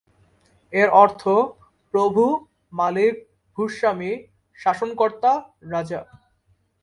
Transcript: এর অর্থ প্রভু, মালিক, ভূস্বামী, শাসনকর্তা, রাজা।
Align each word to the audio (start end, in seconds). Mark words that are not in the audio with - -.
এর 0.73 0.89
অর্থ 1.03 1.23
প্রভু, 1.93 2.23
মালিক, 2.73 3.15
ভূস্বামী, 3.57 4.11
শাসনকর্তা, 4.59 5.31
রাজা। 5.71 6.01